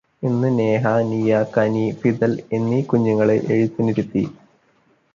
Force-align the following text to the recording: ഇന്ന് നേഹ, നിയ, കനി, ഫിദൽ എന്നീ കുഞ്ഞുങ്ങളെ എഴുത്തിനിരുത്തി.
ഇന്ന് 0.23 0.59
നേഹ, 0.59 0.83
നിയ, 1.01 1.43
കനി, 1.57 1.91
ഫിദൽ 2.01 2.33
എന്നീ 2.53 2.81
കുഞ്ഞുങ്ങളെ 2.83 3.37
എഴുത്തിനിരുത്തി. 3.47 4.23